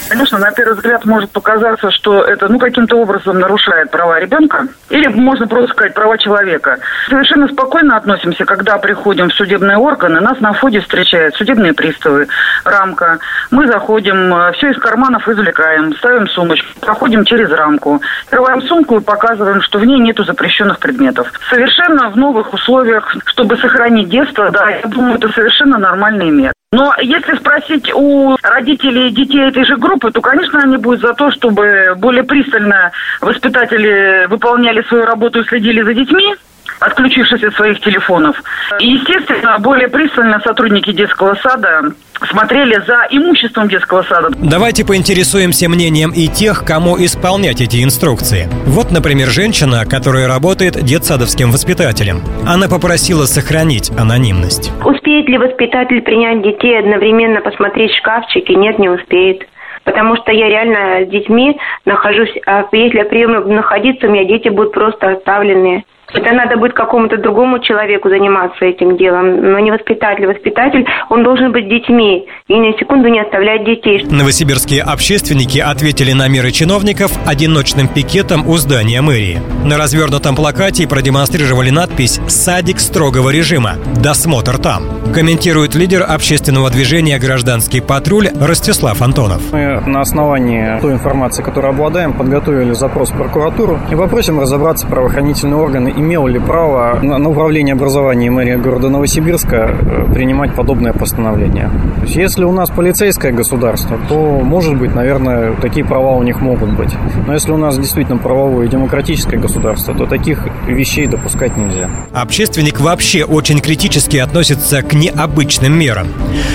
Конечно, 0.09 0.37
на 0.37 0.51
первый 0.51 0.75
взгляд 0.75 1.05
может 1.05 1.31
показаться, 1.31 1.91
что 1.91 2.21
это 2.23 2.47
ну, 2.47 2.59
каким-то 2.59 2.95
образом 2.95 3.39
нарушает 3.39 3.91
права 3.91 4.19
ребенка, 4.19 4.67
или 4.89 5.07
можно 5.07 5.47
просто 5.47 5.71
сказать 5.73 5.93
права 5.93 6.17
человека. 6.17 6.77
Совершенно 7.09 7.47
спокойно 7.47 7.97
относимся, 7.97 8.45
когда 8.45 8.77
приходим 8.77 9.29
в 9.29 9.33
судебные 9.33 9.77
органы, 9.77 10.21
нас 10.21 10.39
на 10.39 10.53
входе 10.53 10.79
встречают 10.79 11.35
судебные 11.35 11.73
приставы, 11.73 12.27
рамка. 12.63 13.19
Мы 13.51 13.67
заходим, 13.67 14.33
э, 14.33 14.51
все 14.53 14.71
из 14.71 14.77
карманов 14.77 15.27
извлекаем, 15.27 15.93
ставим 15.95 16.27
сумочку, 16.27 16.67
проходим 16.81 17.23
через 17.25 17.49
рамку, 17.51 18.01
открываем 18.25 18.61
сумку 18.63 18.97
и 18.97 19.03
показываем, 19.03 19.61
что 19.61 19.79
в 19.79 19.85
ней 19.85 19.99
нету 19.99 20.23
запрещенных 20.23 20.79
предметов. 20.79 21.31
Совершенно 21.49 22.09
в 22.09 22.17
новых 22.17 22.53
условиях, 22.53 23.15
чтобы 23.25 23.57
сохранить 23.57 24.09
детство, 24.09 24.49
да, 24.51 24.69
я 24.69 24.81
думаю, 24.87 25.15
это 25.15 25.29
совершенно 25.29 25.77
нормальный 25.77 26.29
меры. 26.29 26.53
Но 26.73 26.93
если 27.01 27.33
спросить 27.35 27.93
у 27.93 28.35
родителей 28.43 29.09
детей 29.11 29.47
этой 29.47 29.63
же 29.63 29.77
группы, 29.77 30.11
то, 30.11 30.19
конечно, 30.19 30.59
они 30.59 30.75
будут 30.75 30.99
за 30.99 31.13
то, 31.13 31.31
чтобы 31.31 31.95
более 31.97 32.23
пристально 32.23 32.91
воспитатели 33.21 34.27
выполняли 34.29 34.81
свою 34.83 35.05
работу 35.05 35.39
и 35.39 35.45
следили 35.45 35.81
за 35.81 35.93
детьми, 35.93 36.35
отключившись 36.79 37.43
от 37.43 37.53
своих 37.55 37.79
телефонов. 37.81 38.35
И, 38.79 38.87
естественно, 38.87 39.57
более 39.59 39.87
пристально 39.87 40.39
сотрудники 40.41 40.91
детского 40.91 41.35
сада 41.35 41.91
смотрели 42.29 42.79
за 42.85 43.07
имуществом 43.11 43.67
детского 43.67 44.03
сада. 44.03 44.29
Давайте 44.37 44.85
поинтересуемся 44.85 45.69
мнением 45.69 46.11
и 46.11 46.27
тех, 46.27 46.63
кому 46.65 46.97
исполнять 46.97 47.61
эти 47.61 47.83
инструкции. 47.83 48.47
Вот, 48.65 48.91
например, 48.91 49.27
женщина, 49.27 49.85
которая 49.85 50.27
работает 50.27 50.73
детсадовским 50.83 51.51
воспитателем. 51.51 52.21
Она 52.45 52.67
попросила 52.67 53.25
сохранить 53.25 53.91
анонимность. 53.97 54.71
Успеет 54.83 55.29
ли 55.29 55.37
воспитатель 55.37 56.01
принять 56.01 56.41
детей 56.41 56.79
одновременно 56.79 57.41
посмотреть 57.41 57.91
шкафчики? 57.95 58.51
Нет, 58.51 58.79
не 58.79 58.89
успеет 58.89 59.47
потому 59.83 60.17
что 60.17 60.33
я 60.33 60.49
реально 60.49 61.05
с 61.05 61.09
детьми 61.09 61.57
нахожусь, 61.85 62.33
а 62.45 62.67
если 62.73 62.97
я 62.97 63.05
приемлю 63.05 63.47
находиться, 63.47 64.07
у 64.07 64.11
меня 64.11 64.25
дети 64.25 64.49
будут 64.49 64.73
просто 64.73 65.11
оставлены 65.11 65.85
Это 66.13 66.33
надо 66.33 66.55
будет 66.57 66.73
какому-то 66.73 67.17
другому 67.17 67.59
человеку 67.59 68.09
заниматься 68.09 68.63
этим 68.63 68.95
делом, 68.97 69.51
но 69.51 69.59
не 69.59 69.71
воспитатель. 69.71 70.25
Воспитатель, 70.25 70.85
он 71.09 71.23
должен 71.23 71.51
быть 71.51 71.67
детьми 71.67 72.25
и 72.47 72.53
ни 72.53 72.71
на 72.71 72.77
секунду 72.77 73.09
не 73.09 73.19
оставлять 73.19 73.65
детей. 73.65 74.05
Новосибирские 74.09 74.83
общественники 74.83 75.59
ответили 75.59 76.13
на 76.13 76.29
меры 76.29 76.51
чиновников 76.51 77.11
одиночным 77.27 77.89
пикетом 77.89 78.47
у 78.47 78.55
здания 78.55 79.01
мэрии. 79.01 79.39
На 79.65 79.77
развернутом 79.77 80.35
плакате 80.35 80.87
продемонстрировали 80.87 81.71
надпись 81.71 82.21
«Садик 82.27 82.79
строгого 82.79 83.29
режима. 83.29 83.73
Досмотр 84.01 84.57
там». 84.57 84.83
Комментирует 85.13 85.75
лидер 85.75 86.05
общественного 86.07 86.69
движения 86.69 87.19
«Гражданский 87.19 87.81
патруль» 87.81 88.29
Ростислав 88.39 89.01
Антонов. 89.01 89.41
Мы 89.51 89.81
на 89.85 90.01
основании 90.01 90.79
той 90.79 90.93
информации, 90.93 91.43
которую 91.43 91.71
обладаем, 91.71 92.13
подготовили 92.13 92.71
запрос 92.71 93.11
в 93.11 93.17
прокуратуру 93.17 93.79
и 93.91 93.95
попросим 93.95 94.39
разобраться 94.39 94.87
правоохранительные 94.87 95.57
органы 95.57 95.93
имел 95.97 96.27
ли 96.27 96.39
право 96.39 96.99
на 97.01 97.29
управление 97.29 97.73
образования 97.73 98.29
мэрии 98.29 98.55
города 98.55 98.89
Новосибирска 98.89 99.75
э, 99.79 100.13
принимать 100.13 100.53
подобное 100.53 100.93
постановление. 100.93 101.69
То 101.97 102.01
есть, 102.03 102.15
если 102.15 102.43
у 102.43 102.51
нас 102.51 102.69
полицейское 102.69 103.31
государство, 103.31 103.97
то, 104.07 104.39
может 104.43 104.77
быть, 104.77 104.93
наверное, 104.93 105.53
такие 105.53 105.85
права 105.85 106.15
у 106.15 106.23
них 106.23 106.41
могут 106.41 106.71
быть. 106.73 106.93
Но 107.25 107.33
если 107.33 107.51
у 107.51 107.57
нас 107.57 107.77
действительно 107.77 108.17
правовое 108.17 108.67
и 108.67 108.69
демократическое 108.69 109.37
государство, 109.37 109.93
то 109.93 110.05
таких 110.05 110.47
вещей 110.67 111.07
допускать 111.07 111.57
нельзя. 111.57 111.89
Общественник 112.13 112.79
вообще 112.79 113.23
очень 113.23 113.59
критически 113.59 114.17
относится 114.17 114.81
к 114.83 114.93
необычным 114.93 115.77
мерам. 115.77 116.07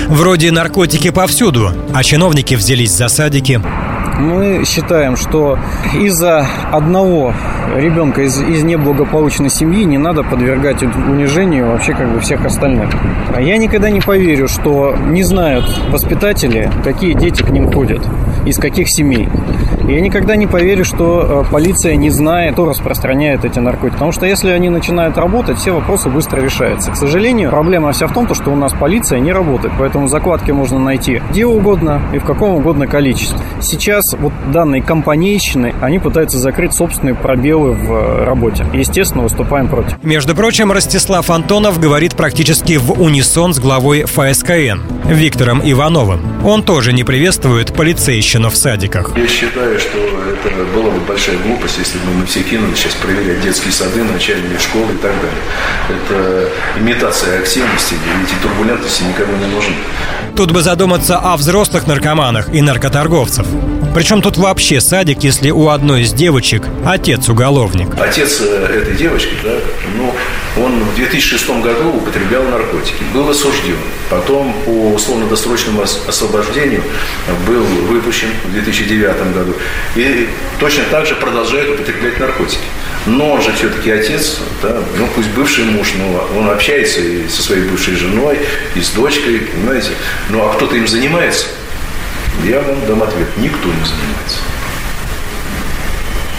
Вроде 0.08 0.50
наркотики 0.52 1.10
повсюду, 1.10 1.70
а 1.92 2.02
чиновники 2.02 2.54
взялись 2.54 2.92
за 2.92 3.08
садики. 3.08 3.60
Мы 4.18 4.64
считаем, 4.64 5.16
что 5.16 5.58
из-за 5.94 6.46
одного 6.70 7.32
ребенка 7.76 8.22
из, 8.22 8.40
из 8.40 8.62
неблагополучной 8.62 9.50
семьи 9.50 9.84
не 9.84 9.98
надо 9.98 10.22
подвергать 10.22 10.82
унижению 10.82 11.68
вообще 11.68 11.94
как 11.94 12.08
бы 12.12 12.20
всех 12.20 12.44
остальных. 12.44 12.90
Я 13.38 13.56
никогда 13.56 13.90
не 13.90 14.00
поверю, 14.00 14.48
что 14.48 14.94
не 15.08 15.22
знают 15.22 15.64
воспитатели, 15.88 16.70
какие 16.84 17.14
дети 17.14 17.42
к 17.42 17.50
ним 17.50 17.72
ходят, 17.72 18.02
из 18.44 18.58
каких 18.58 18.88
семей. 18.88 19.28
Я 19.88 20.00
никогда 20.00 20.36
не 20.36 20.46
поверю, 20.46 20.84
что 20.84 21.44
э, 21.44 21.50
полиция 21.50 21.96
не 21.96 22.10
знает, 22.10 22.52
кто 22.52 22.66
распространяет 22.66 23.44
эти 23.44 23.58
наркотики. 23.58 23.94
Потому 23.94 24.12
что 24.12 24.26
если 24.26 24.50
они 24.50 24.70
начинают 24.70 25.18
работать, 25.18 25.58
все 25.58 25.72
вопросы 25.72 26.08
быстро 26.08 26.40
решаются. 26.40 26.92
К 26.92 26.96
сожалению, 26.96 27.50
проблема 27.50 27.90
вся 27.92 28.06
в 28.06 28.12
том, 28.12 28.32
что 28.32 28.50
у 28.50 28.56
нас 28.56 28.72
полиция 28.72 29.18
не 29.18 29.32
работает. 29.32 29.74
Поэтому 29.78 30.06
закладки 30.06 30.52
можно 30.52 30.78
найти 30.78 31.20
где 31.30 31.46
угодно 31.46 32.00
и 32.12 32.18
в 32.18 32.24
каком 32.24 32.54
угодно 32.54 32.86
количестве. 32.86 33.38
Сейчас 33.60 34.01
вот 34.18 34.32
данные 34.52 34.82
компанейщины, 34.82 35.74
они 35.80 35.98
пытаются 35.98 36.38
закрыть 36.38 36.74
собственные 36.74 37.14
пробелы 37.14 37.72
в 37.72 37.92
э, 37.92 38.24
работе. 38.24 38.66
Естественно, 38.72 39.22
выступаем 39.22 39.68
против. 39.68 40.02
Между 40.02 40.34
прочим, 40.34 40.72
Ростислав 40.72 41.30
Антонов 41.30 41.78
говорит 41.78 42.16
практически 42.16 42.76
в 42.76 43.00
унисон 43.00 43.54
с 43.54 43.58
главой 43.58 44.04
ФСКН 44.04 44.80
Виктором 45.06 45.60
Ивановым. 45.64 46.20
Он 46.44 46.62
тоже 46.62 46.92
не 46.92 47.04
приветствует 47.04 47.72
полицейщину 47.74 48.50
в 48.50 48.56
садиках. 48.56 49.16
Я 49.16 49.26
считаю, 49.26 49.78
что 49.78 49.98
это 49.98 50.64
была 50.74 50.90
бы 50.90 51.00
большая 51.00 51.36
глупость, 51.38 51.78
если 51.78 51.98
бы 51.98 52.12
мы 52.18 52.26
все 52.26 52.42
кинули 52.42 52.74
сейчас 52.74 52.94
проверять 52.94 53.40
детские 53.42 53.72
сады, 53.72 54.02
начальные 54.02 54.58
школы 54.58 54.92
и 54.92 54.96
так 54.96 55.12
далее. 55.14 55.42
Это 55.88 56.48
имитация 56.80 57.38
активности, 57.38 57.94
эти 58.24 58.34
турбулентности 58.42 59.02
никому 59.04 59.36
не 59.36 59.46
нужны. 59.54 59.74
Тут 60.36 60.50
бы 60.52 60.62
задуматься 60.62 61.18
о 61.18 61.36
взрослых 61.36 61.86
наркоманах 61.86 62.52
и 62.54 62.62
наркоторговцев. 62.62 63.46
Причем 63.94 64.22
тут 64.22 64.38
вообще 64.38 64.80
садик, 64.80 65.22
если 65.22 65.50
у 65.50 65.68
одной 65.68 66.02
из 66.02 66.14
девочек 66.14 66.62
отец 66.84 67.28
уголовник. 67.28 67.88
Отец 67.98 68.40
э, 68.40 68.80
этой 68.80 68.94
девочки, 68.94 69.34
да, 69.44 69.58
ну, 69.98 70.14
он 70.64 70.82
в 70.82 70.94
2006 70.96 71.50
году 71.60 71.90
употреблял 71.96 72.42
наркотики, 72.44 73.02
был 73.12 73.28
осужден. 73.28 73.76
Потом 74.08 74.54
по 74.64 74.94
условно-досрочному 74.94 75.82
освобождению 75.82 76.82
был 77.46 77.62
выпущен 77.62 78.28
в 78.44 78.52
2009 78.52 79.34
году. 79.34 79.54
И 79.94 80.26
точно 80.58 80.84
так 80.90 81.06
же 81.06 81.14
продолжает 81.14 81.68
употреблять 81.68 82.18
наркотики. 82.18 82.64
Но 83.04 83.32
он 83.32 83.42
же 83.42 83.52
все-таки 83.52 83.90
отец, 83.90 84.38
да, 84.62 84.80
ну 84.96 85.06
пусть 85.14 85.28
бывший 85.30 85.64
муж, 85.64 85.92
но 85.98 86.38
он 86.38 86.48
общается 86.48 87.00
и 87.00 87.28
со 87.28 87.42
своей 87.42 87.64
бывшей 87.64 87.96
женой, 87.96 88.38
и 88.74 88.80
с 88.80 88.90
дочкой, 88.90 89.40
понимаете. 89.40 89.90
Ну 90.30 90.46
а 90.46 90.54
кто-то 90.54 90.76
им 90.76 90.88
занимается? 90.88 91.46
Я 92.44 92.60
вам 92.60 92.86
дам 92.86 93.02
ответ. 93.02 93.28
Никто 93.36 93.68
не 93.68 93.84
занимается. 93.84 94.38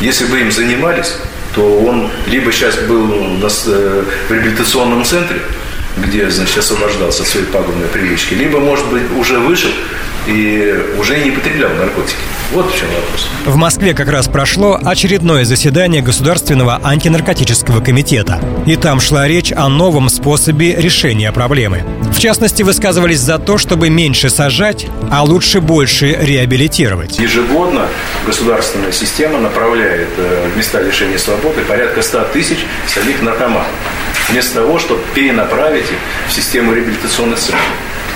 Если 0.01 0.25
бы 0.25 0.41
им 0.41 0.51
занимались, 0.51 1.15
то 1.55 1.79
он 1.79 2.09
либо 2.27 2.51
сейчас 2.51 2.75
был 2.75 3.07
на, 3.07 3.47
э, 3.47 4.03
в 4.27 4.31
реабилитационном 4.31 5.05
центре, 5.05 5.41
где, 5.97 6.29
значит, 6.29 6.57
освобождался 6.57 7.23
от 7.23 7.29
своей 7.29 7.45
пагубной 7.45 7.87
привычки, 7.87 8.33
либо, 8.33 8.59
может 8.59 8.85
быть, 8.87 9.03
уже 9.17 9.39
вышел 9.39 9.69
и 10.27 10.73
уже 10.99 11.17
не 11.17 11.31
потреблял 11.31 11.71
наркотики. 11.73 12.17
Вот 12.51 12.71
в 12.71 12.77
чем 12.77 12.87
вопрос. 12.89 13.27
В 13.45 13.55
Москве 13.55 13.93
как 13.93 14.09
раз 14.09 14.27
прошло 14.27 14.79
очередное 14.83 15.43
заседание 15.43 16.01
Государственного 16.01 16.79
антинаркотического 16.83 17.81
комитета. 17.81 18.39
И 18.67 18.75
там 18.75 18.99
шла 18.99 19.27
речь 19.27 19.51
о 19.51 19.69
новом 19.69 20.09
способе 20.09 20.75
решения 20.75 21.31
проблемы. 21.31 21.83
В 22.11 22.19
частности, 22.19 22.61
высказывались 22.61 23.19
за 23.19 23.39
то, 23.39 23.57
чтобы 23.57 23.89
меньше 23.89 24.29
сажать, 24.29 24.85
а 25.11 25.23
лучше 25.23 25.61
больше 25.61 26.15
реабилитировать. 26.21 27.17
Ежегодно 27.17 27.87
государственная 28.25 28.91
система 28.91 29.39
направляет 29.39 30.09
э, 30.17 30.49
в 30.53 30.57
места 30.57 30.81
лишения 30.81 31.17
свободы 31.17 31.61
порядка 31.61 32.01
100 32.01 32.25
тысяч 32.33 32.59
самих 32.87 33.21
наркоманов. 33.21 33.65
Вместо 34.29 34.55
того, 34.55 34.79
чтобы 34.79 35.01
перенаправить 35.15 35.85
их 35.85 35.97
в 36.29 36.31
систему 36.31 36.73
реабилитационных 36.73 37.39
центров 37.39 37.61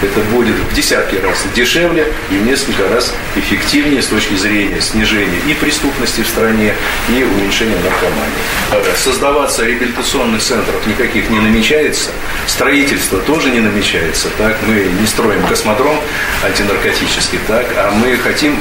это 0.01 0.19
будет 0.31 0.55
в 0.55 0.73
десятки 0.73 1.15
раз 1.15 1.45
дешевле 1.55 2.07
и 2.29 2.35
в 2.35 2.45
несколько 2.45 2.87
раз 2.87 3.13
эффективнее 3.35 4.01
с 4.01 4.07
точки 4.07 4.35
зрения 4.35 4.81
снижения 4.81 5.39
и 5.47 5.53
преступности 5.53 6.21
в 6.21 6.27
стране, 6.27 6.73
и 7.09 7.23
уменьшения 7.23 7.77
наркомании. 7.77 8.95
Создаваться 8.95 9.65
реабилитационных 9.65 10.41
центров 10.41 10.85
никаких 10.87 11.29
не 11.29 11.39
намечается, 11.39 12.11
строительство 12.45 13.19
тоже 13.19 13.49
не 13.49 13.59
намечается. 13.59 14.29
Так? 14.37 14.57
Мы 14.67 14.87
не 14.99 15.07
строим 15.07 15.41
космодром 15.47 15.99
антинаркотический, 16.43 17.39
так? 17.47 17.65
а 17.77 17.91
мы 17.91 18.17
хотим 18.17 18.57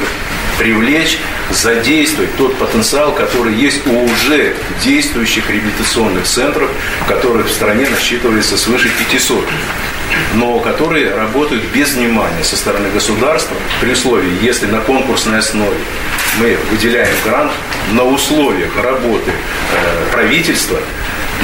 привлечь, 0.58 1.18
задействовать 1.50 2.34
тот 2.36 2.56
потенциал, 2.56 3.14
который 3.14 3.54
есть 3.54 3.86
у 3.86 4.04
уже 4.04 4.54
действующих 4.82 5.48
реабилитационных 5.50 6.24
центров, 6.24 6.70
которых 7.06 7.46
в 7.46 7.52
стране 7.52 7.86
насчитывается 7.88 8.56
свыше 8.56 8.90
500 9.10 9.44
но 10.34 10.58
которые 10.60 11.14
работают 11.14 11.64
без 11.72 11.94
внимания 11.94 12.42
со 12.42 12.56
стороны 12.56 12.90
государства 12.90 13.56
при 13.80 13.92
условии, 13.92 14.32
если 14.42 14.66
на 14.66 14.80
конкурсной 14.80 15.38
основе 15.38 15.76
мы 16.38 16.56
выделяем 16.70 17.14
грант 17.24 17.52
на 17.92 18.04
условиях 18.04 18.76
работы 18.76 19.30
э, 19.30 20.12
правительства, 20.12 20.78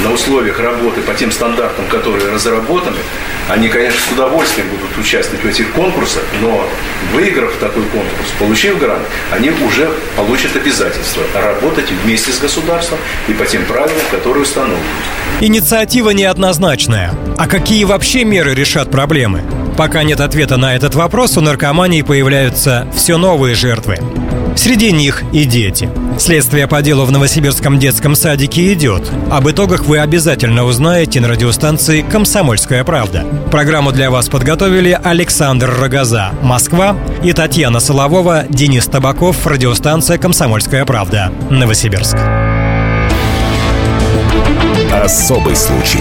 на 0.03 0.13
условиях 0.13 0.59
работы 0.59 1.01
по 1.03 1.15
тем 1.15 1.31
стандартам, 1.31 1.87
которые 1.87 2.33
разработаны, 2.33 2.99
они, 3.49 3.69
конечно, 3.69 4.01
с 4.01 4.13
удовольствием 4.13 4.69
будут 4.69 4.97
участвовать 4.99 5.45
в 5.45 5.49
этих 5.49 5.73
конкурсах, 5.73 6.23
но 6.41 6.67
выиграв 7.13 7.53
такой 7.57 7.85
конкурс, 7.85 8.29
получив 8.39 8.79
грант, 8.79 9.07
они 9.31 9.51
уже 9.51 9.91
получат 10.17 10.57
обязательство 10.57 11.23
работать 11.35 11.91
вместе 12.05 12.33
с 12.33 12.39
государством 12.39 12.99
и 13.29 13.33
по 13.33 13.45
тем 13.45 13.65
правилам, 13.65 14.03
которые 14.11 14.43
установлены. 14.43 14.83
Инициатива 15.41 16.11
неоднозначная. 16.11 17.13
А 17.37 17.47
какие 17.47 17.85
вообще 17.85 18.25
меры 18.25 18.55
решат 18.55 18.91
проблемы? 18.91 19.43
Пока 19.77 20.03
нет 20.03 20.21
ответа 20.21 20.57
на 20.57 20.77
этот 20.77 20.95
вопрос, 20.95 21.37
у 21.37 21.41
наркомании 21.41 22.03
появляются 22.03 22.87
все 22.95 23.17
новые 23.17 23.55
жертвы. 23.55 23.99
Среди 24.57 24.93
них 24.93 25.23
и 25.33 25.45
дети. 25.45 25.89
Следствие 26.19 26.67
по 26.69 26.83
делу 26.83 27.05
в 27.05 27.11
Новосибирском 27.11 27.79
детском 27.79 28.15
садике 28.15 28.73
идет. 28.73 29.11
Об 29.31 29.49
итогах 29.49 29.87
вы 29.87 29.99
обязательно 29.99 30.65
узнаете 30.65 31.21
на 31.21 31.29
радиостанции 31.29 32.03
«Комсомольская 32.03 32.85
правда». 32.85 33.25
Программу 33.51 33.93
для 33.93 34.11
вас 34.11 34.29
подготовили 34.29 34.99
Александр 35.03 35.75
Рогоза, 35.81 36.33
Москва, 36.43 36.97
и 37.23 37.33
Татьяна 37.33 37.81
Соловова, 37.81 38.45
Денис 38.49 38.87
Табаков, 38.87 39.47
радиостанция 39.47 40.19
«Комсомольская 40.19 40.85
правда», 40.85 41.33
Новосибирск. 41.51 42.17
Особый 44.93 45.57
случай. 45.57 46.01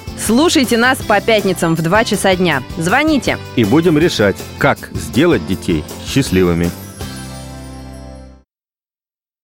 Слушайте 0.25 0.77
нас 0.77 0.99
по 0.99 1.19
пятницам 1.19 1.75
в 1.75 1.81
2 1.81 2.03
часа 2.05 2.35
дня. 2.35 2.61
Звоните. 2.77 3.39
И 3.55 3.63
будем 3.63 3.97
решать, 3.97 4.37
как 4.59 4.77
сделать 4.93 5.45
детей 5.47 5.83
счастливыми. 6.05 6.69